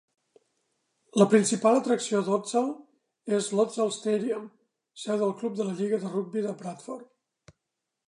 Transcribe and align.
La 1.21 1.27
principal 1.33 1.77
atracció 1.81 2.21
d'Odsal 2.31 2.71
és 3.41 3.51
l'Odsal 3.59 3.95
Stadium, 4.01 4.51
seu 5.05 5.23
del 5.25 5.37
club 5.43 5.61
de 5.63 5.71
la 5.73 5.79
lliga 5.83 6.05
de 6.07 6.15
rugbi 6.19 6.47
de 6.49 6.61
Bradford. 6.65 7.59